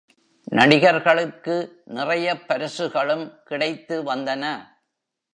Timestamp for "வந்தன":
4.15-4.57